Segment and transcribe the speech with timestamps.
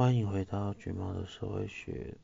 [0.00, 2.16] 欢迎回到橘猫的社会学。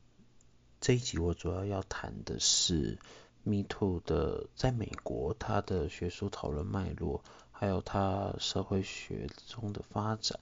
[0.81, 2.97] 这一集我主要要谈的是
[3.43, 7.21] Me Too 的在美国它的学术讨论脉络，
[7.51, 10.39] 还有它社会学中的发展。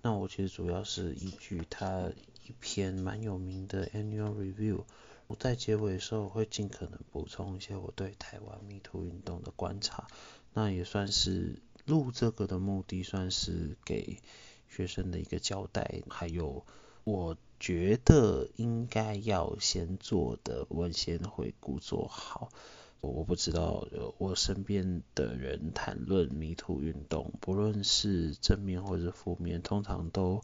[0.00, 2.12] 那我其实主要是依据它
[2.46, 4.84] 一篇蛮有名的 Annual Review。
[5.26, 10.06] 我在结尾的时候会尽可能补充一些我对台湾 Me Too 运动的观察。
[10.54, 14.20] 那也算是录这个的目的，算是给
[14.76, 16.66] 学生的一个交代，还有
[17.04, 22.50] 我觉得应该要先做的，我先回顾做好。
[23.00, 23.86] 我不知道
[24.18, 30.42] 我身边的人谈论迷途运动，不论是正面或者负面，通常都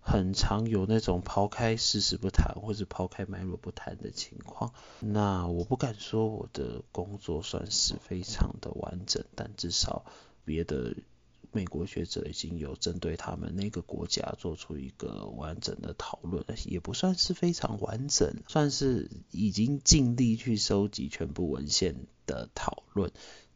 [0.00, 4.72] 很常有那种抛开事实不谈，或者抛开脉络不谈的情况。
[4.98, 10.04] 那我不敢说我的工作算是非常的完整，但至少
[10.44, 10.96] 别的。
[11.52, 23.10] 美国学者已经有针对他们那个国家做出一个完整的讨论，也不算是非常完整，算是已经尽力去收集全部文献的讨论。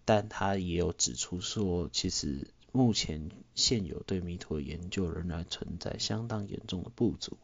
[0.05, 7.37] 但他也有指出说，其实目前现有对 MeToo 的研究仍然存在相当严重的不足。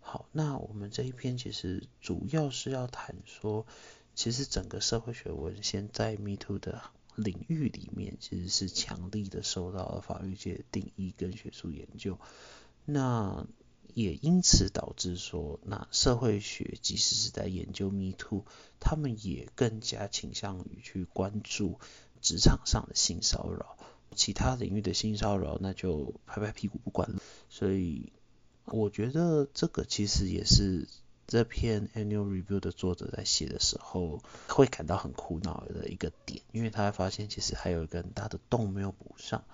[0.00, 3.66] 好，那我们这一篇其实主要是要谈说，
[4.14, 6.82] 其实整个社会学文献在 MeToo 的。
[7.18, 12.16] 领域里面其实是强力的受到了法律界的定义跟学术研究，
[12.84, 13.44] 那
[13.92, 18.44] 也因此导致说，那社会学即使是在研究 Me Too，
[18.78, 21.80] 他们也更加倾向于去关注
[22.20, 23.76] 职场上的性骚扰，
[24.14, 27.20] 其他领域的性骚扰那就拍拍屁股不管了。
[27.48, 28.12] 所以
[28.66, 30.86] 我觉得这个其实也是。
[31.28, 39.44] 这篇 Annual Review 的作者在写的时候，会感到很苦恼的一个点，因为他发现其实还有一个很大的洞没有补上。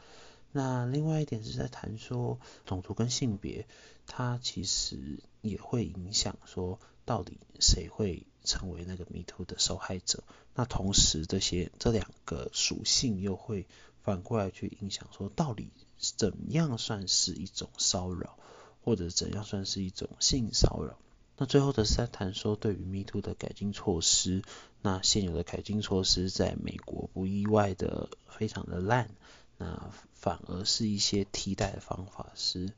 [0.52, 3.66] 那另外一点是在谈说，种族跟性别，
[4.06, 10.22] 它其实也会影响说，到底谁会成为那个 Me Too 的受害者。
[10.54, 13.66] 那同时，这些这两个属性又会
[14.04, 18.38] 反过来去影响说，到底怎样算是一种骚扰，
[18.84, 20.96] 或者怎样算是一种性骚扰。
[21.36, 24.42] 那最后的是在谈说，对于 Me Too 的改进措施，
[24.82, 29.10] 那现有的改进措施在美国不意外的非常的烂，
[29.58, 32.72] 那反而是一些替代的方法是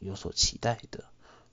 [0.00, 1.04] 有所期待的。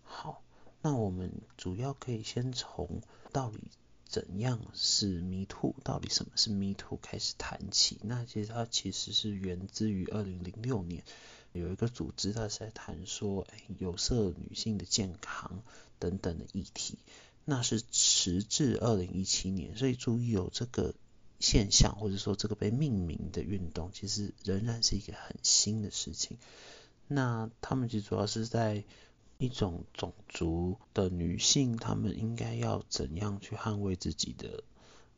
[0.03, 0.41] 好，
[0.81, 3.01] 那我们主要可以先从
[3.31, 3.59] 到底
[4.05, 7.97] 怎样是 Me Too，到底什么是 Me Too 开始谈起。
[8.03, 11.05] 那其实它其实是源自于二零零六年。
[11.53, 13.45] 有一个组织，它是在谈说，
[13.77, 15.61] 有色女性的健康
[15.99, 16.97] 等等的议题，
[17.45, 20.93] 那是时至二零一七年，所以注意有这个
[21.39, 26.37] 现象，或者说这个被命名的运动，其实仍然是一个很新的事情。
[27.07, 28.85] 那他们其实主要是在
[29.37, 34.63] 一种种族的女性，她们应该要怎样去捍卫自己的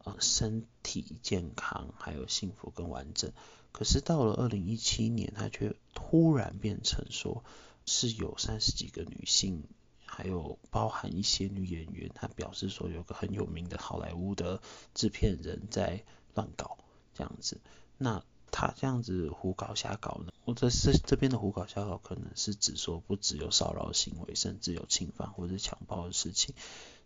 [0.03, 3.31] 呃身体健康，还有幸福跟完整。
[3.73, 7.43] 可是到了二零一七年，它却突然变成说，
[7.85, 9.63] 是有三十几个女性，
[10.05, 14.61] 还有包含一些女演员，她表示说有个很有名的好莱坞的
[14.93, 16.77] 制片人在乱搞
[17.13, 17.59] 这样子。
[17.97, 20.31] 那他这样子胡搞瞎搞呢？
[20.45, 26.53] 我这这这边的胡搞瞎搞，可能是指说不只有骚扰行为，甚至有侵犯或者强暴的事情。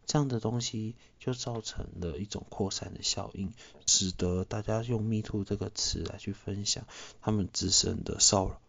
[0.08, 3.52] 这样的东西就造成了一种扩散的效应，
[3.86, 6.88] 使得大家用 “Me Too” 这个词来去分享
[7.22, 8.62] 他们自身的骚扰、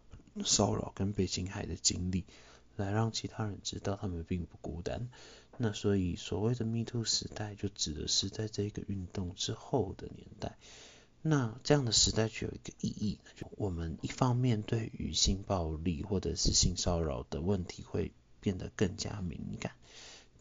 [0.43, 2.25] 骚扰跟被侵害的经历，
[2.75, 5.09] 来让其他人知道他们并不孤单。
[5.57, 10.57] 那所以所谓的 “Me Too” 时代，就指的是在这个运动之后的年代。
[11.21, 18.11] 那这样的时代具有一个意义，就我们一方面对于性暴力或者是性骚扰的问题会
[18.41, 19.71] 变得更加敏感。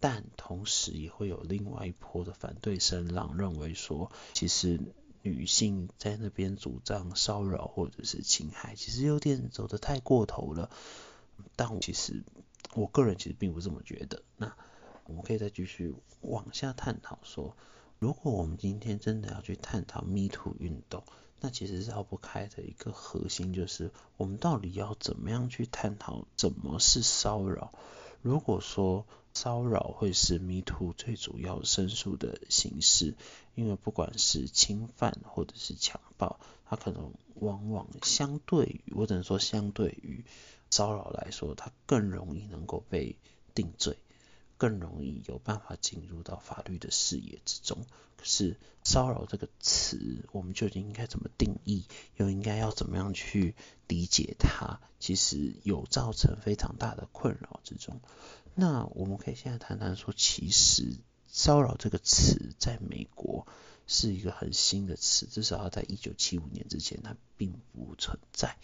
[0.01, 4.81] 但同时也会有另外一波的反对声浪，认为说，其实
[5.23, 10.71] 女性在那边主张骚扰或者是侵害，其实有点走得太过头了。
[11.57, 12.23] 但我其实
[12.75, 14.23] 我个人其实并不这么觉得。
[14.37, 14.55] 那
[15.05, 17.57] 我们可以再继续往下探讨说，
[17.99, 21.03] 如果我们今天真的要去探讨 Me Too 运动，
[21.41, 27.73] 那其实绕不开的一个核心就是，我们到底要怎么样去探讨怎么是骚扰？
[28.23, 29.07] 如果说
[29.41, 33.15] 骚扰会是 Me Too 最主要申诉的形式，
[33.55, 40.25] 因为不管是侵犯或者是强暴，它可能往往相对于，我只能说相对于
[40.71, 43.15] 骚扰来说，它更容易能够被
[43.55, 43.97] 定罪，
[44.57, 47.87] 更容易有办法进入到法律的视野之中。
[48.17, 51.85] 可是骚扰这个词，我们究竟应该怎么定义，
[52.17, 53.55] 又应该要怎么样去
[53.87, 54.81] 理解它？
[54.99, 58.01] 其实有造成非常大的困扰之中。
[58.61, 60.97] 那我们可以现在谈谈说，其实
[61.29, 63.47] 骚扰这个词在美国
[63.87, 68.57] 是一个很新的词，至少要在一九七五年之前，它并不存在。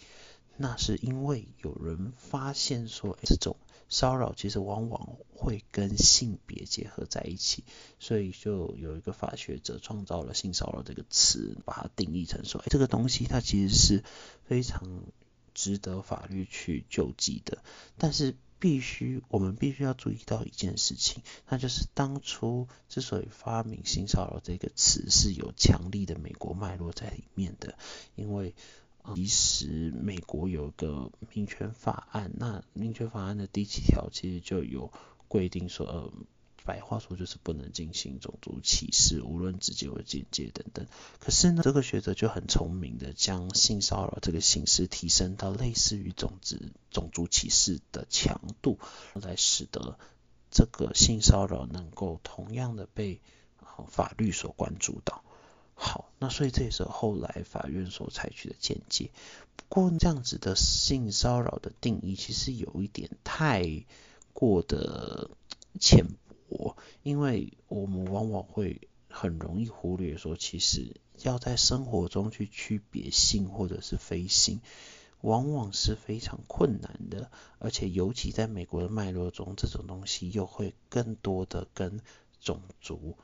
[0.57, 3.55] 那是因为有人发现说，这种
[3.87, 7.63] 骚扰其实往往会跟性别结合在一起，
[7.97, 14.03] 所以就有一个法学者创造了性骚扰这个词，把它定义成说，哎，这个东西它其实是
[14.43, 15.05] 非常
[15.53, 17.63] 值得法律去救济的，
[17.97, 18.35] 但是。
[18.65, 27.77] 必须，我们必须要注意到一件事情，那就是当初之所以发明性骚扰这个词，是有强力的美国脉络在里面的。
[28.15, 28.55] 因为，
[29.13, 34.91] 其实美国有个民权法案，那民权法案的第七条其实就有
[35.27, 36.11] 规定说，
[36.65, 40.87] 白话说就是不能进行种族歧视，无论直接或间接等等。
[41.19, 46.57] 可是呢，这个学者就很聪明的将性骚扰这个形式提升到类似于种族
[46.89, 48.79] 种族歧视的强度，
[49.13, 49.97] 来使得
[50.49, 53.21] 这个性骚扰能够同样的被
[53.87, 55.23] 法律所关注到。
[55.75, 59.11] 好，那所以这也是后来法院所采取的见解。
[59.57, 63.85] 不过这样子的性骚扰的定义其实有一点太
[64.31, 65.29] 过的
[65.79, 66.05] 浅
[66.57, 74.59] 我因为我们往往会很容易忽略说，其实要在生活中去区别性或者是非性，
[75.21, 82.01] 往往是非常困难的，而且尤其在美国的脉络中，这种东西又会更多的跟
[82.41, 83.17] 种族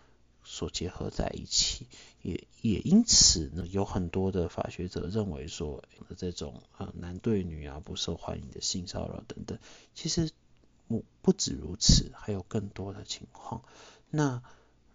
[0.44, 1.88] 所结合在一起，
[2.22, 5.84] 也也因此呢，有很多的法学者认为说，
[6.16, 9.58] 这种啊男对女啊不受欢迎的性骚扰等等，
[9.94, 10.32] 其实。
[11.22, 13.64] 不止如此，还有更多的情况。
[14.10, 14.42] 那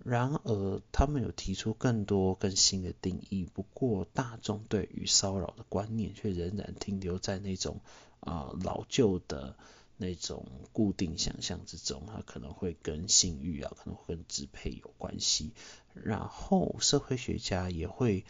[0.04, 3.48] 然而，他们有提出更多更新的定义。
[3.52, 7.80] 不过，大众对于骚扰的观念却仍然停留在那种
[8.20, 9.56] 啊、老旧的
[9.96, 12.04] 那种固定想象之中。
[12.06, 15.52] 它可能会跟性欲啊，可能会跟支配有关系。
[15.94, 18.24] 然后，社会学家也会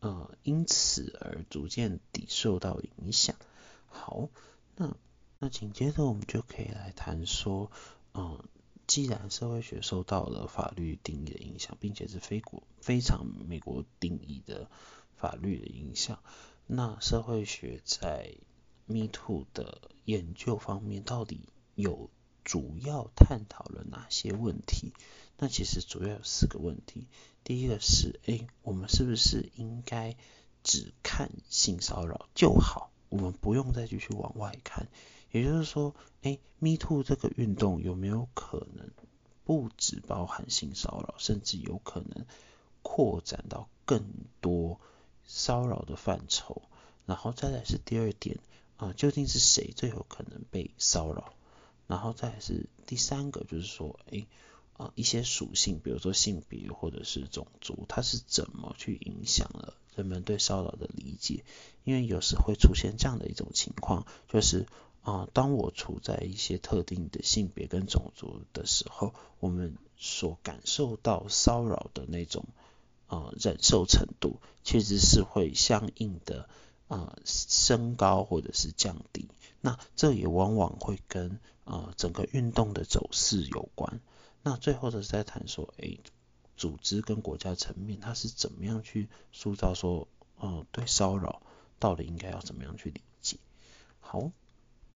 [0.00, 3.34] 呃因此而逐渐地受到影响。
[3.88, 4.28] 好，
[4.76, 4.94] 那。
[5.38, 7.70] 那紧接着我们就可以来谈说，
[8.14, 8.42] 嗯，
[8.86, 14.70] 既然社会学受到了法律定义的影响，并且是非国非常美国定义的
[15.16, 16.20] 法律的影响，
[16.66, 18.34] 那社会学在
[18.86, 21.40] Me Too 的研究方面到底
[21.74, 22.08] 有
[22.42, 24.92] 主要探讨了哪些问题？
[25.36, 27.08] 那其实主要有四个问题。
[27.44, 30.16] 第一个是，哎，我们是不是应该
[30.62, 32.90] 只看性骚扰就好？
[33.10, 34.88] 我们不用再继续往外看。
[35.30, 38.88] 也就是说，哎，Me Too 这个运动有没有可能
[39.44, 42.24] 不只包含性骚扰，甚至有可能
[42.82, 44.02] 扩展到更
[44.40, 44.80] 多
[45.24, 46.62] 骚扰的范畴？
[47.04, 48.38] 然后再来是第二点
[48.76, 51.34] 啊，究竟是谁最有可能被骚扰？
[51.86, 54.26] 然后再来是第三个，就是说，哎，
[54.76, 61.44] 啊，一些属性，比如说性别或者是种族，它是怎么去影响了人们对骚扰的理解？
[61.84, 64.66] 因为有时会出现这样的一种情况，就是。
[65.06, 72.44] 啊，当我处在一些特定的性别跟种族的时候，我们所感受到骚扰的那种
[73.06, 76.48] 啊忍受程度，其实是会相应的
[76.88, 79.28] 啊升高或者是降低。
[79.60, 84.00] 那这也往往会跟啊整个运动的走势有关。
[84.42, 85.98] 那最后的是在谈说，哎，
[86.56, 90.08] 组织跟国家层面，它是怎么样去塑造说，
[90.40, 91.42] 嗯、啊，对骚扰
[91.78, 93.38] 到底应该要怎么样去理解？
[94.00, 94.32] 好。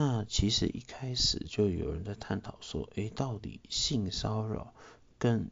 [0.02, 4.72] 那其实一开始就有人在探讨说，诶，到底性骚扰
[5.18, 5.50] 跟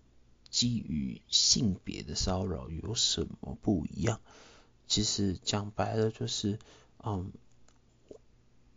[0.48, 4.22] 基于性别的骚扰有什么不一样？
[4.86, 6.58] 其实讲白了就是，
[7.04, 7.30] 嗯，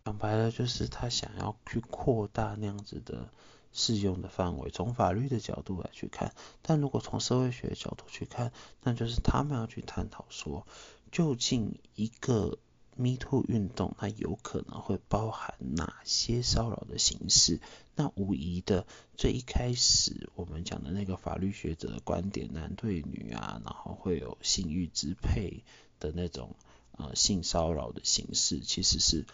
[0.03, 3.29] 讲白了就是他想要去扩大那样子的
[3.71, 6.35] 适用的范围，从法律的角度来去看。
[6.61, 8.51] 但如果从社会学角度去看，
[8.83, 10.67] 那就是他们要去探讨说，
[11.13, 12.57] 究竟一个。
[13.01, 17.59] Me Too 运动，它有可能会包含哪些骚扰的形式？
[17.95, 18.85] 那无疑的，
[19.17, 25.63] 最一开始我们讲的那个法律学者的观点，男对女啊，然后会有性欲支配
[25.99, 26.55] 的那种
[26.91, 29.25] 呃性骚扰的形式，其实是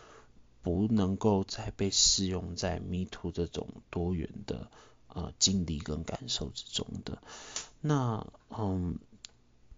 [0.61, 4.71] 不能够再被适用在 Me Too 这种多元的
[5.09, 7.21] 呃经历跟感受之中的。
[7.81, 8.97] 那嗯。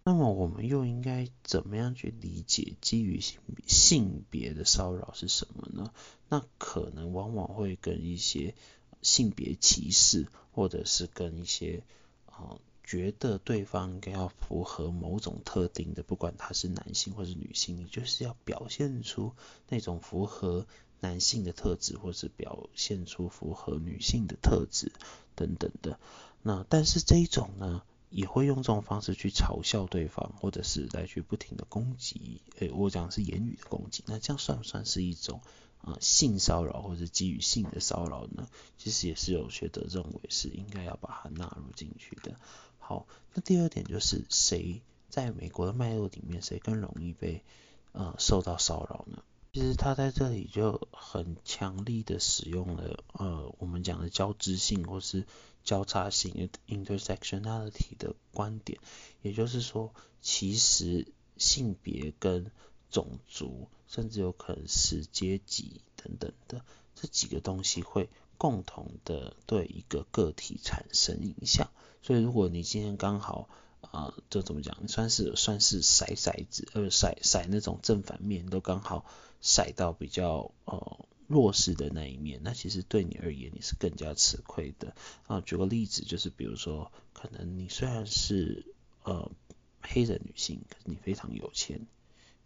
[0.09, 5.93] 那么我们又应该怎么样去理解基于性性别的骚扰是什么呢？
[6.29, 8.55] 那可能往往会跟一些
[9.03, 11.83] 性别歧视，或者是跟一些
[12.25, 19.33] 啊、觉得对方应该要符合某种特定的，不管他是男性或是女性，你就是要表现出
[19.67, 20.65] 那种符合
[21.01, 24.91] 男性的特质，或是表现出符合女性的特质
[25.35, 25.99] 等等的。
[26.41, 32.41] 那但是这一种呢，也会用这种方式去嘲笑对方，或者是来去不停的攻击。
[32.57, 35.41] 诶，我讲的是言语的攻击，那这样算不算是一种
[35.81, 38.47] 啊、呃、性骚扰或者基于性的骚扰呢？
[38.77, 42.39] 其实也是有学者认为是应该要把它纳入进去的。
[42.79, 47.43] 好，那第二点就是谁在美国的脉络里面，谁更容易被
[47.91, 49.23] 呃受到骚扰呢？
[49.51, 55.25] 其实他在这里就很强力的使用了呃我们讲的交织性或是
[55.63, 58.79] 交叉性 intersectionality 的观点，
[59.21, 62.51] 也就是说，其实性别跟
[62.89, 71.69] 种族，甚至有可能是阶级等等的这几个东西会共同的对一个个体产生影响。
[72.01, 73.49] 所以如果你今天刚好
[73.81, 79.05] 啊，这、怎么讲，算是算是骰骰子，呃，骰骰那种正反面都刚好。
[79.41, 84.95] 骰到比较呃弱势的那一面，那其实对你而言你是更加吃亏的
[85.27, 85.41] 啊。
[85.41, 88.65] 举个例子，就是比如说，可能你虽然是
[89.03, 89.31] 呃
[89.79, 91.85] 黑人女性，可是你非常有钱，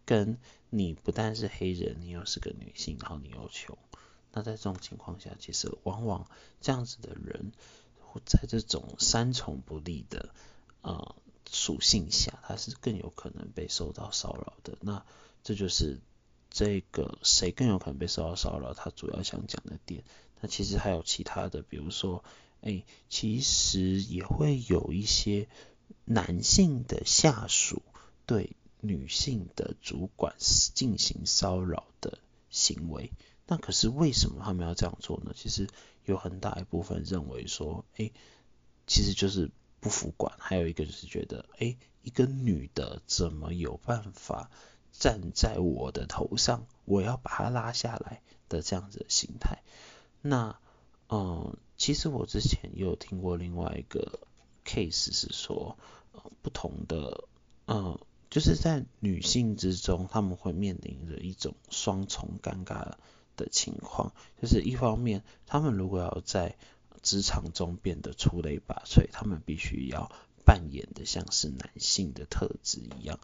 [0.06, 0.38] 跟
[0.70, 3.78] 你不但是黑人，你又是个女性，然后你又穷，
[4.34, 7.54] 那在这种情况下，其实往往这样子的人，
[8.26, 10.36] 在这种三重不利的
[10.82, 11.16] 呃
[11.50, 14.78] 属性下，他是更有可能被受到骚扰的。
[14.82, 15.06] 那
[15.42, 16.02] 这就是。
[16.54, 18.76] 这个谁更有可能被受到骚扰？
[18.76, 20.04] 他主要想讲的点，
[20.40, 22.24] 那其实还有其他的，比如说，
[22.62, 25.50] 哎，其实也会有一些
[26.06, 27.82] 男性的下属
[28.28, 32.20] 对女性的主管进行骚扰的
[32.52, 33.12] 行为。
[33.48, 35.34] 那可是为什么他们要这样做呢？
[35.36, 35.68] 其实
[36.06, 38.12] 有很大一部分认为说，哎，
[38.86, 44.52] 其实就是不服管，还有一个就是觉得，哎，一个女的怎么有办法？
[44.94, 49.64] 站在我的头上，我要把它拉下来的这样子的心态。
[50.22, 50.58] 那，
[51.10, 54.20] 嗯，其实我之前也有听过另外一个
[54.64, 55.78] case 是说，
[56.42, 57.26] 不同的，
[57.68, 62.94] 嗯，就是在女性之中，她们会面临着一种双重尴尬
[63.36, 66.56] 的情况，就是一方面，她们如果要在
[67.02, 70.12] 职场中变得出类拔萃，她们必须要
[70.46, 73.20] 扮演的像是男性的特质一样。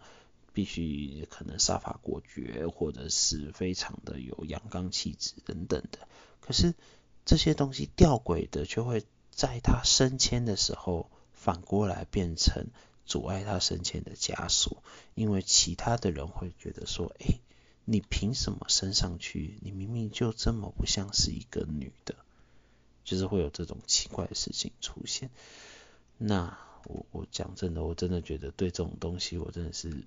[0.54, 6.08] 必须可能杀伐果决，或者是非常的有阳刚气质等等的。
[6.42, 6.74] 可是
[7.26, 12.68] 这些东西吊诡的，却会在他升迁的时候，反过来变成
[13.06, 14.84] 阻碍他升迁的枷锁。
[15.14, 17.40] 因为其他的人会觉得说：“哎、
[17.86, 19.60] 你凭什么升上去？
[19.62, 22.16] 你明明就这么不像是一个女的。”
[23.06, 25.30] 就是会有这种奇怪的事情出现。
[26.18, 30.04] 那我我讲真的，我真的觉得对这种东西，我真的是。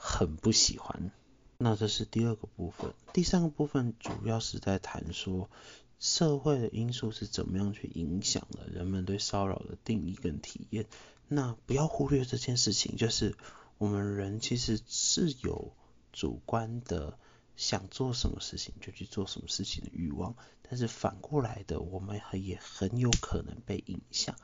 [0.00, 1.10] 很不喜欢。
[1.58, 5.50] 那这是第二个部分，第三个部分主要是在谈说
[5.98, 10.86] 社会的因素是怎么样去影响了人们对骚扰的定义跟体验。
[11.26, 13.34] 那不要忽略这件事情，就是
[13.76, 15.72] 我们人其实是有
[16.12, 17.18] 主观的
[17.56, 24.36] 想做什么事情就去做什么事情的欲望，但是反过来的，我们也很有可能被影响，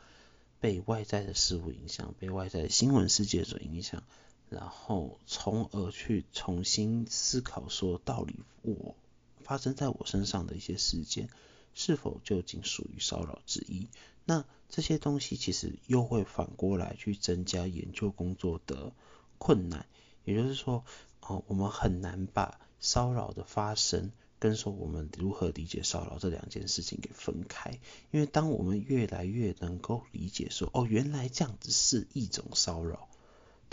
[0.59, 4.03] 被外在的事物影响，被外在的新闻世界所影响。
[4.49, 8.95] 然后，从而去重新思考，说到底，我
[9.43, 11.29] 发生在我身上的一些事件，
[11.75, 13.89] 是否究竟属于骚扰之一？
[14.25, 18.93] 那这些东西其实又会反过来去增加研究工作的
[19.39, 19.87] 困难。
[20.25, 20.85] 也就是说，
[21.21, 27.79] 哦，我们很难把骚扰的发生跟说我们如何理解骚扰这两件事情给分开。
[28.11, 33.09] 因为当我们越来越能够理解说，哦，原来这样子是一种骚扰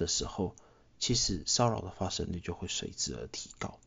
[0.02, 0.56] 的时候，
[1.00, 3.80] 其实骚扰的发生率就会随之而提高。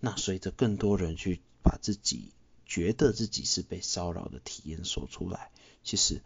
[0.00, 2.32] 那随着更多人去把自己
[2.66, 5.50] 觉得自己是被骚扰的体验说出来，
[5.82, 6.20] 其实，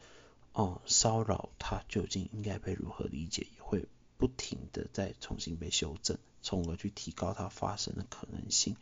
[0.53, 8.77] 哦，骚扰它究竟应该被如何理解，也会不停的再重新被修正，从而去提高它发生的可能性。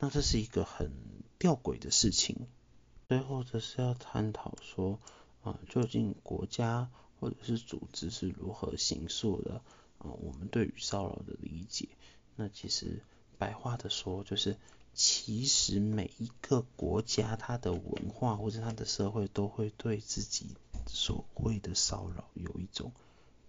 [0.00, 0.90] 那这是一个很
[1.38, 2.48] 吊诡的事情。
[3.08, 4.98] 最后则是要探讨说，
[5.42, 9.62] 啊，究竟国家或者是组织是如何形塑的？
[10.10, 11.88] 我们对于骚扰的理解，
[12.36, 13.02] 那其实
[13.38, 14.56] 白话的说，就是
[14.94, 20.46] 其实每一个国家它的文化或者它的社会都会对自己
[20.86, 22.92] 所谓的骚扰有一种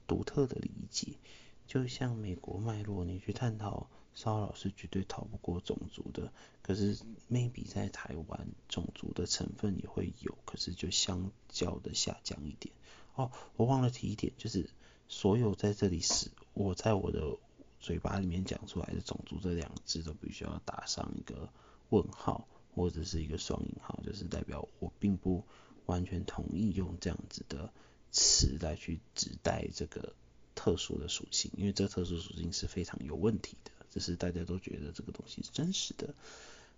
[0.08, 1.18] 独特的理解。
[1.66, 6.32] 就像美国脉络，你去探讨骚扰是绝对逃不过种族的。
[6.62, 6.98] 可是
[7.32, 12.74] maybe 在台湾种族的成分也会有，可是就相较的下降一点。
[13.16, 14.70] 哦，我忘了提一点，就是
[15.08, 17.38] 所有在这里是我在我的
[17.80, 21.50] 嘴巴里面讲出来的种族这两个字都必须要打上一个
[21.90, 25.44] 问号或者是一个双引号，就是代表我并不
[25.86, 27.72] 完全同意用这样子的
[28.12, 30.14] 词来去指代这个。
[30.56, 36.14] 特殊的属性，因为这特殊属性是非常有问题的，只是大家都觉得这个东西是真实的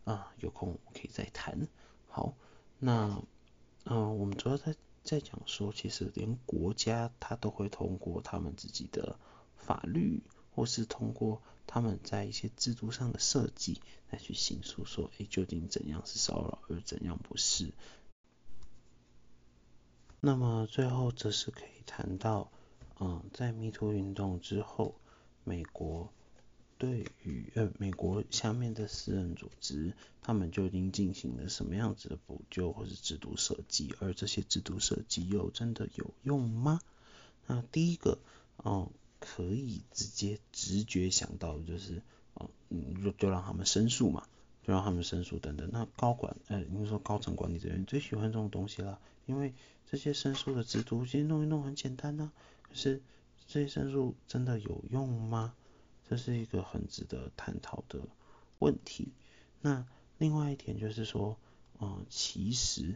[0.05, 0.34] 啊。
[0.39, 1.67] 有空我们可以再谈。
[2.08, 2.34] 好，
[2.79, 3.22] 那
[3.84, 9.20] 嗯、呃，我们主要在在讲说，其实连国家它都会通过他们自己的
[9.65, 10.22] 法律，
[10.53, 13.81] 或是通过他们在一些制度上的设计
[14.12, 17.74] 来去形塑说，哎，究竟怎样是骚扰，而怎样不是。
[20.22, 22.51] 那么最后则是可以谈到。
[22.98, 24.95] 嗯，在迷途运动之后，
[25.43, 26.13] 美国
[26.77, 33.93] 对于呃美国下面的私人组织，他们究竟进行了什么样子的补救或是制度设计？
[34.00, 36.79] 而这些制度设计又真的有用吗？
[37.48, 38.17] 那第一个，
[38.63, 38.89] 嗯，
[39.36, 42.01] 可以直接直觉想到就是，
[42.70, 44.25] 嗯，就就让他们申诉嘛，
[44.63, 45.70] 就让他们申诉等等。
[45.74, 49.54] 那高管，呃，你说高层管理人员最喜欢这种东西啦，因为
[49.86, 52.72] 这些申诉的制度其实弄一弄很简单呐、啊。
[52.72, 53.01] 是
[53.46, 55.54] 这些申诉真的有用吗？
[56.08, 58.00] 这是一个很值得探讨的
[58.60, 59.12] 问题。
[59.60, 59.86] 那
[60.18, 61.38] 另外一点就是说，
[61.82, 62.96] 嗯，其实，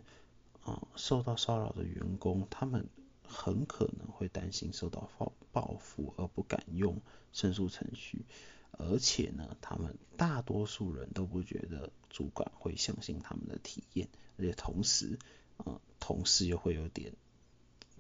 [0.65, 2.87] 嗯，受到骚扰的员工，他们
[3.29, 6.99] 很可能会担心受到报报复而不敢用
[7.31, 8.25] 申诉程序，
[8.71, 15.17] 而且呢，他们大多数人都不觉得主管会相信他们的体验，而且同时，
[15.65, 17.13] 嗯，同事又会有点。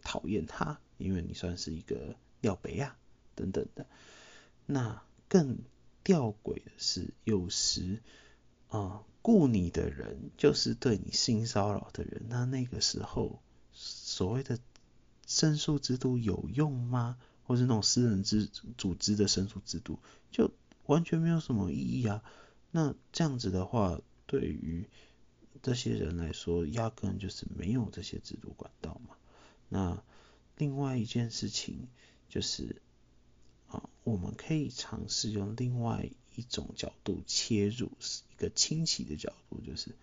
[0.01, 2.97] 讨厌他，因为你算是一个尿杯啊，
[3.35, 3.85] 等等的。
[4.65, 5.57] 那更
[6.05, 8.01] 吊诡的是，有时
[8.69, 12.27] 啊，雇你的人就是对你性骚扰的人。
[12.29, 13.41] 那那个时候，
[13.73, 14.57] 所谓的
[15.29, 17.19] 申诉制度有用吗？
[17.43, 19.99] 或是那种私人之组织的申诉制度，
[20.31, 20.51] 就
[20.87, 22.23] 完全没有什么意义啊。
[22.71, 24.87] 那这样子的话，对于
[25.61, 29.15] 这些人来说，压根就是没有这些制度管道嘛。
[29.67, 30.03] 那
[30.57, 31.87] 另外一件事情
[32.27, 32.81] 就是，
[33.67, 37.91] 啊，我们可以尝试用另外一种角度切入，
[38.33, 39.95] 一个清晰的角度，就是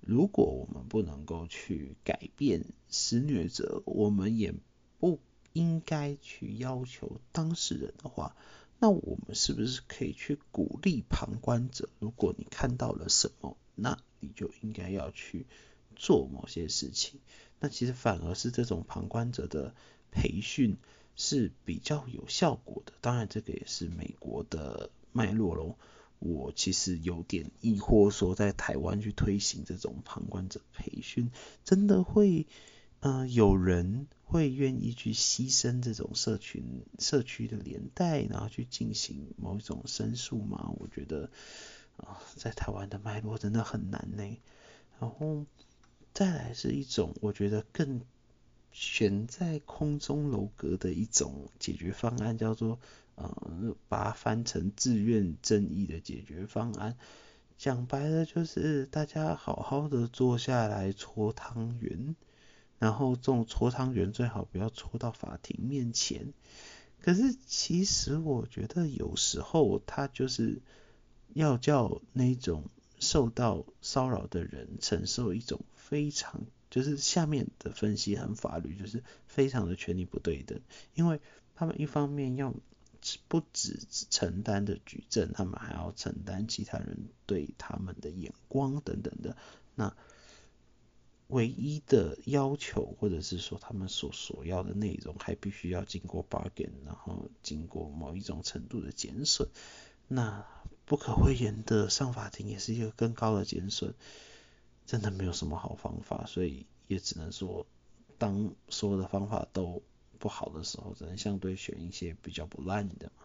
[0.00, 4.54] 如果我们不能够去改变施虐者，我们也
[5.04, 5.20] 不
[5.52, 8.34] 应该去要求当事人的话，
[8.78, 11.90] 那我们是不是可以去鼓励旁观者？
[11.98, 15.44] 如果你看到了什么，那你就应该要去
[15.94, 17.20] 做某些事情。
[17.60, 19.74] 那其实反而是这种旁观者的
[20.10, 20.78] 培训
[21.16, 22.94] 是比较有效果的。
[23.02, 25.76] 当然，这个也是美国的脉络喽。
[26.18, 31.30] 我其实有点疑惑，说在台湾去推行这种旁观者培训，
[31.62, 32.46] 真的会
[33.04, 36.64] 呃有人会愿意去牺牲这种社群
[36.98, 40.72] 社区的连带，然后去进行某一种申诉吗？
[40.80, 41.30] 我觉得
[41.98, 44.24] 啊、在台湾的脉络真的很难呢。
[44.98, 45.44] 然后。
[46.14, 48.00] 再来是一种我觉得更
[48.70, 52.78] 悬在空中楼阁的一种解决方案，叫做
[53.16, 56.96] 呃，把它翻成自愿正义的解决方案。
[57.58, 62.14] 讲白了就是大家好好的坐下来搓汤圆，
[62.84, 66.34] 然后这种搓汤圆最好不要搓到法庭面前。
[67.00, 70.60] 可是其实我觉得有时候他就是
[71.32, 72.64] 要叫那种
[72.98, 75.60] 受到骚扰的人承受一种。
[75.76, 80.58] 非常就是下面的分析很法律，就是非常的权利不对等，
[80.94, 81.20] 因为
[81.54, 82.54] 他们一方面要
[83.28, 89.36] 不只承担的举证，他们还要承担其他人对他们的眼光等等的。
[89.74, 89.94] 那
[91.28, 99.48] 唯一的要求或者是说他们所索要的内容，还必须要经过 bargain，然后经过某一种程度的减损。
[100.06, 100.46] 那
[100.84, 103.94] 不可讳言的上法庭也是一个更高的减损。
[104.86, 107.66] 真的没有什么好方法，所以也只能说，
[108.18, 109.82] 当所有的方法都
[110.18, 113.24] 不好的时候，只能相对选一些比较不烂的嘛。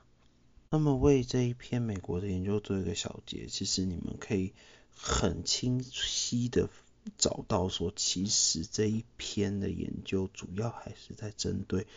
[0.70, 4.54] 那么为这一篇美国的研究做一个小结，其实你们可以
[4.96, 6.70] 很清晰的
[7.18, 11.88] 找到说，其实这一篇的研究主要还是在针对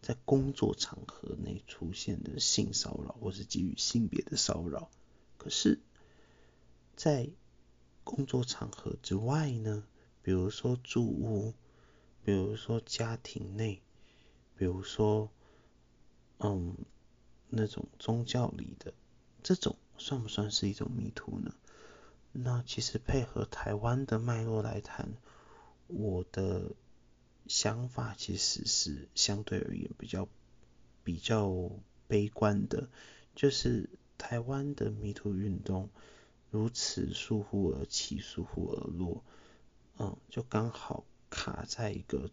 [0.00, 4.90] 在工作场合内出现的性骚扰或是基于性别的骚扰，
[5.38, 5.80] 可是，
[6.96, 7.30] 在
[8.04, 9.84] 工作场合之外呢，
[10.22, 11.54] 比如说住屋，
[12.24, 13.80] 比如说家庭内，
[14.56, 15.30] 比如说，
[16.38, 16.76] 嗯，
[17.48, 18.92] 那种宗教里的
[19.42, 21.54] 这种算不算是一种迷途呢？
[22.32, 25.12] 那其实配合台湾的脉络来谈，
[25.86, 26.72] 我的
[27.46, 30.26] 想法其实是相对而言比较
[31.04, 31.70] 比较
[32.08, 32.88] 悲观的，
[33.34, 35.90] 就是台湾的迷途运动
[36.50, 39.22] 如此疏忽而起，疏忽而落，
[39.98, 42.30] 嗯，就刚好卡在一个，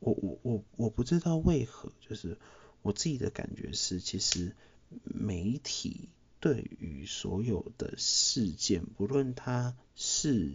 [0.00, 2.38] 我我我我不知道为何，就是
[2.80, 4.56] 我自己的感觉是，其实
[5.04, 6.08] 媒体。
[6.46, 10.52] 对于所有的事件，不论它是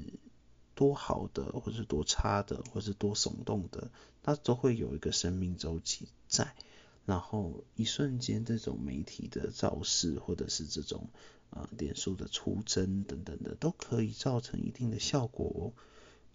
[0.73, 3.91] 多好的，或是多差的，或是多耸动的，
[4.23, 6.55] 它都会有一个生命周期在。
[7.05, 11.09] 然后一瞬间，这种媒体的造势，或者是这种
[11.49, 15.61] 呃脸书的出征等等的，都可以造成一定的效果哦。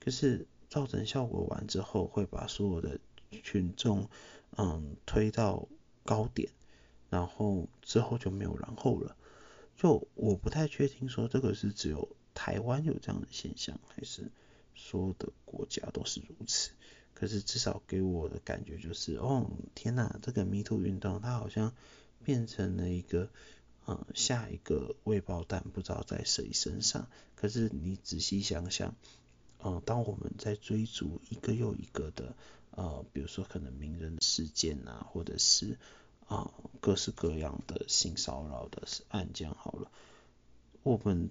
[0.00, 4.10] 可是造成效果完之后，会把所有的群众
[4.58, 5.66] 嗯推到
[6.04, 6.50] 高点，
[7.08, 9.16] 然后之后就没有然后了。
[9.76, 14.30] 就我不太确定说这个是只有台湾有这样的现象，还是
[14.74, 16.70] 所有的国家都是如此。
[17.12, 21.74] 可是至少给我的感觉就是，哦，天哪，这个 Me Too 运动它好像
[22.24, 23.30] 变成了一个，
[23.86, 27.08] 嗯，下一个未爆弹不知道在谁身上。
[27.34, 28.94] 可是你仔细想想，
[29.62, 32.34] 嗯，当我们在追逐一个又一个的，
[32.70, 35.78] 呃，比如说可能名人事件啊，或者是。
[36.26, 39.92] 啊，各式各样的性骚扰的案件，好了，
[40.82, 41.30] 我们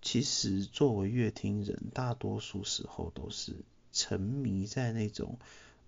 [0.00, 3.56] 其实作为阅听人，大多数时候都是
[3.92, 5.38] 沉迷在那种，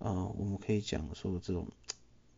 [0.01, 1.69] 啊，我们可以讲说这种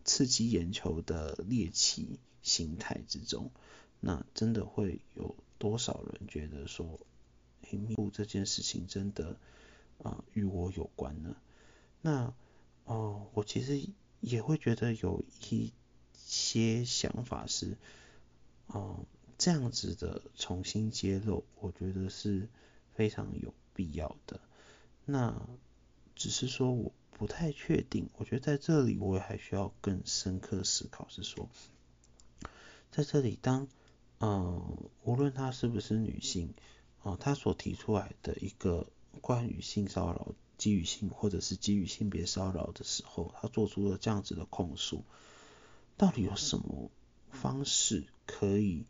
[0.04, 3.50] 刺激眼球的猎奇心态之中。
[4.00, 7.00] 那真的会有多少人觉得说，
[7.62, 9.38] 黑密度这件事情真的
[10.02, 11.34] 啊与我有关呢？
[12.02, 12.34] 那
[12.84, 13.82] 哦，我其实
[14.20, 15.72] 也会觉得有一。
[16.30, 17.76] 些想法是，
[18.72, 19.04] 嗯，
[19.36, 22.48] 这样子的重新揭露，我觉得是
[22.94, 24.40] 非常有必要的。
[25.04, 25.48] 那
[26.14, 31.48] 只是说我不太确定，我觉得在这里我也还需要更深刻思考，是说，
[32.92, 33.66] 在这里当，
[34.20, 36.54] 嗯，无论她是不是女性，
[37.00, 38.86] 啊、嗯，她所提出来的一个
[39.20, 45.02] 关于性骚扰、基于性或者是基于性别骚扰的时候，她做出了这样子的控诉。
[46.00, 46.90] 到底有什么
[47.30, 48.86] 方式可以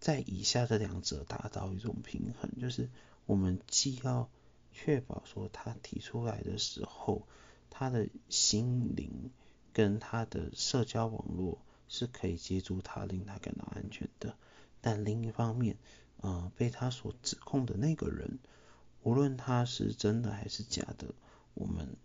[0.00, 2.50] 在以下这两者达到一种平衡？
[2.58, 2.88] 就是
[3.26, 4.30] 我们既要
[4.72, 7.28] 确保说他提出来的时候，
[7.68, 9.32] 他的心灵
[9.74, 11.58] 跟他的社交网络
[11.88, 14.34] 是可以接住他，令他感到安全的。
[14.80, 15.76] 但另一方面，
[16.22, 18.38] 呃，被他所指控的那个人，
[19.02, 21.14] 无论他是真的还是假的，
[21.52, 21.98] 我们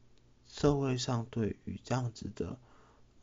[0.46, 2.60] 社会上对于这样子的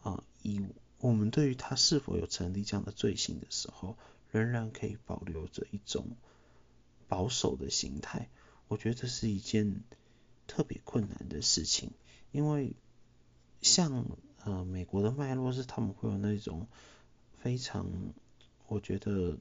[0.01, 0.75] 啊义务。
[0.99, 3.97] 我们对于他是否有成立这样的罪行的时候，
[4.31, 6.17] 仍然可以保留着一种
[7.07, 8.31] 保守的心态。
[8.69, 9.85] 我觉得这是一件
[10.47, 11.93] 特别困难的事情，
[12.33, 12.75] 因为
[13.61, 14.07] 像
[14.43, 16.67] 呃美国的脉络是他们会有那种
[17.41, 17.87] 非常，
[18.67, 19.39] 我觉得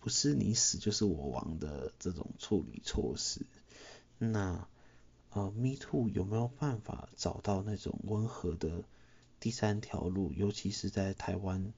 [0.00, 3.44] 不是你死就是我亡的这种处理措施。
[4.18, 4.66] 那
[5.30, 8.84] 呃 Me Too 有没有办法找到那种温和的？
[9.46, 11.72] 第三条路，尤其是在台湾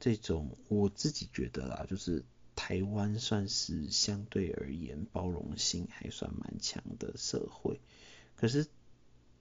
[0.00, 2.24] 这种，我自己觉得啦，就是
[2.56, 7.82] 台湾算是相对而言包容性还算蛮强的社会。
[8.34, 8.66] 可是，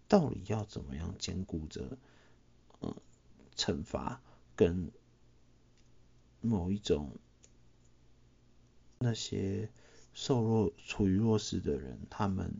[0.10, 1.98] 到底要怎么样兼顾着，
[2.82, 2.94] 嗯，
[3.56, 4.22] 惩罚
[4.58, 4.92] 跟
[6.42, 7.16] 某一种
[9.00, 9.70] 那些
[10.12, 12.54] 受弱、处于弱势的人，他们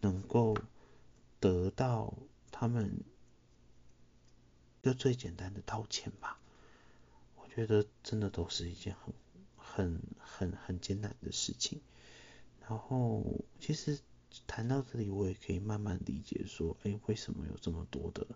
[0.00, 0.56] 能够
[1.40, 2.14] 得到
[2.52, 3.00] 他们。
[4.86, 6.38] 就最简单的道歉吧，
[7.34, 9.12] 我觉得真的都是一件很、
[9.56, 11.80] 很、很、很艰难的事情。
[12.60, 13.24] 然后，
[13.58, 13.98] 其实
[14.46, 18.28] 谈到这里，我也可以慢慢理解说，哎，为什么有这么多的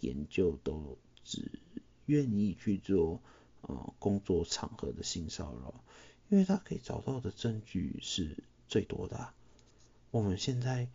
[0.00, 1.60] 研究都只
[2.06, 3.22] 愿意去做
[3.60, 5.84] 呃工作场合的性骚扰？
[6.30, 9.32] 因为他可以找到的证据是最多的。
[10.10, 10.88] 我们现在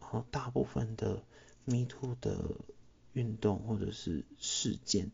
[0.00, 1.22] 呃大部分的
[1.66, 2.56] Me Too 的。
[3.14, 5.10] 运动或者是事件，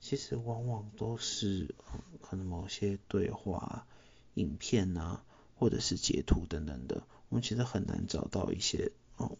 [0.00, 1.74] 其实往往都是
[2.22, 3.86] 可能某些对话、
[4.34, 5.24] 影片啊，
[5.56, 8.92] 或者是截图等等的，我们其实很难找到一些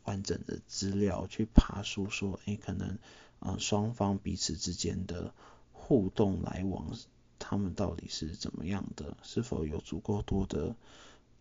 [0.05, 2.99] 完整的资料去爬梳说，诶，可能
[3.39, 5.33] 啊双方彼此之间的
[5.73, 6.97] 互动来往，
[7.39, 10.75] 他们到底是怎么样的，是否有足够多的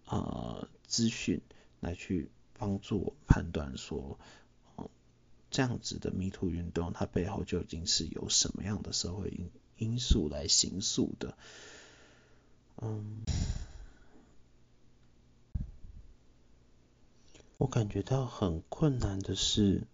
[0.06, 1.42] 呃资讯
[1.80, 4.20] 来去帮助我判断说。
[5.50, 11.38] 这样子的迷途运动，它背后究竟是有什么样的社会因因素来形塑的？
[12.82, 13.24] 嗯，
[17.58, 19.88] 我感觉到很困难的是，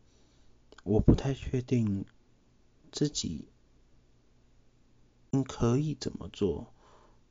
[0.84, 2.06] 我不太确定
[2.92, 3.48] 自己
[5.48, 6.74] 可以怎么做，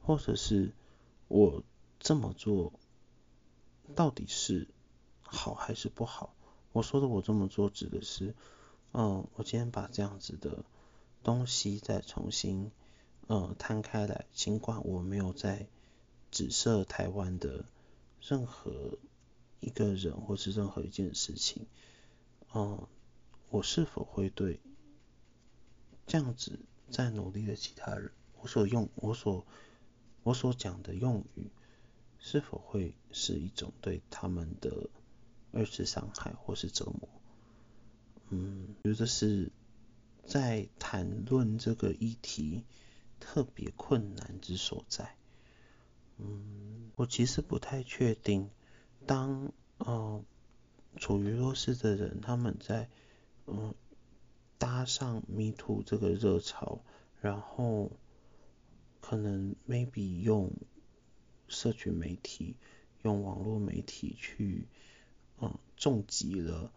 [0.01, 0.73] 或者是
[1.29, 1.63] 我
[1.99, 2.73] 这么做
[3.95, 4.69] 到底是
[5.21, 6.35] 好还是不好。
[6.73, 8.35] 我说的我这么做指的是，
[8.93, 10.65] 嗯，我今天把这样子的
[11.23, 12.71] 东西再重新，
[13.29, 15.67] 嗯，摊开来，尽管我没有在
[16.31, 17.67] 指涉台湾的
[18.21, 18.99] 任何
[19.61, 21.67] 一个人或是任何一件事情，
[22.55, 22.87] 嗯，
[23.51, 24.59] 我是否会对
[26.07, 26.59] 这样子
[26.91, 29.45] 在努力的其他人，我所用我所
[30.23, 31.51] 我所讲的用语，
[32.19, 34.89] 是否会是一种对他们的
[35.53, 37.09] 二次伤害或是折磨？
[38.31, 39.53] 嗯，觉得是
[40.25, 42.65] 在谈论这个议题
[43.21, 45.17] 特别困难之所在。
[46.19, 48.51] 嗯，我其实不太确定，
[49.07, 50.25] 当呃
[50.97, 52.89] 处于弱势的人，他们在
[53.47, 53.75] 嗯
[54.59, 56.85] 搭上 Me Too 这个热潮，
[57.21, 57.91] 然后
[59.01, 60.53] 可能 maybe 用
[61.49, 62.57] 社群媒体、
[63.03, 64.69] 用网络媒体去
[65.43, 66.73] 嗯重击了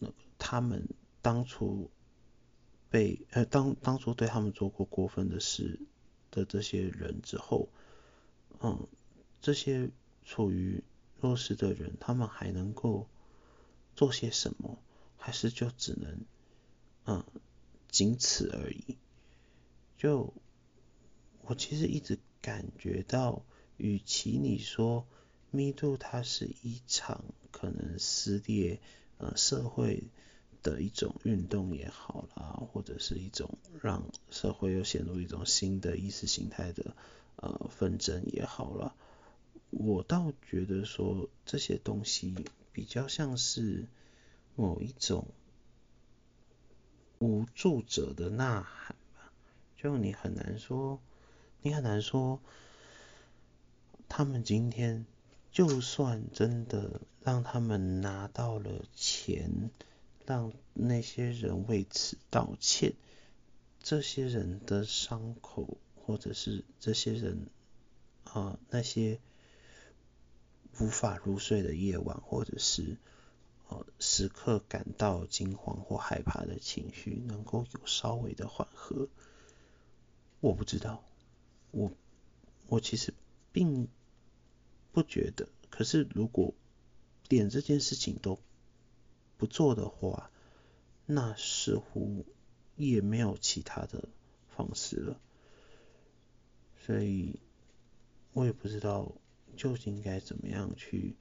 [0.00, 0.88] 那他们
[1.22, 1.88] 当初
[2.90, 5.78] 被呃当当初对他们做过过分的事
[6.32, 7.68] 的这些人之后。
[8.58, 8.88] 嗯，
[9.42, 9.90] 这些
[10.24, 10.82] 处于
[11.20, 13.06] 弱势的人，他们还能够
[13.94, 14.78] 做些什么？
[15.18, 16.20] 还是就只能
[17.04, 17.22] 嗯，
[17.90, 18.96] 仅此而已？
[19.98, 20.32] 就
[21.42, 23.44] 我其实一直感觉到，
[23.76, 25.06] 与其你说
[25.56, 28.80] Me Too 它是一场可能撕裂
[29.16, 30.04] 呃社会
[30.62, 36.94] 的一种运动也好啦，或者是一种让社会又陷入一种新的意识形态的。
[37.36, 38.94] 呃，纷争也好了，
[39.68, 42.34] 我倒觉得说这些东西
[42.72, 43.86] 比较像是
[44.54, 45.28] 某一种
[47.18, 49.30] 无助者的呐喊吧。
[49.76, 50.98] 就你很难说，
[51.60, 52.40] 你很难说，
[54.08, 55.04] 他们今天
[55.56, 59.70] 就算真的让他们拿到了钱，
[60.26, 62.92] 让那些人为此道歉，
[63.82, 65.78] 这些人的伤口。
[65.94, 67.48] 或者是这些人
[68.24, 69.18] 啊、那些
[70.78, 72.98] 无法入睡的夜晚，或者是
[73.68, 79.08] 呃时刻感到惊慌或害怕的情绪，能够有稍微的缓和，
[80.40, 81.02] 我不知道，
[81.70, 81.90] 我
[82.68, 83.14] 我其实
[83.52, 83.88] 并
[84.96, 85.46] 不觉得。
[85.68, 86.54] 可是如果
[87.28, 88.38] 连这件事情都
[89.36, 90.30] 不做的话，
[91.04, 92.24] 那似乎
[92.76, 94.08] 也没有其他的
[94.48, 95.20] 方式了。
[96.78, 97.38] 所以，
[98.32, 99.12] 我也不知道
[99.54, 101.14] 究竟该怎么样去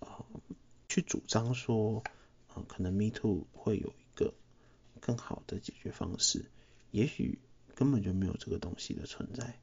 [0.00, 0.40] 啊、呃，
[0.88, 2.02] 去主张说，
[2.48, 4.34] 啊、呃，可能 Me Too 会有一个
[5.00, 6.46] 更好的解决方式，
[6.90, 7.38] 也许
[7.76, 9.60] 根本就没有这个东西的存在。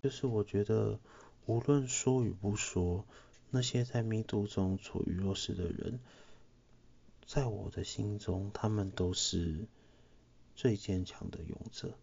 [0.00, 1.00] 就是我觉得，
[1.48, 3.06] 无论说与不说，
[3.48, 5.98] 那些在迷途中处于弱势的人，
[7.24, 9.66] 在我的心中，他们都是
[10.54, 11.94] 最坚强的勇者。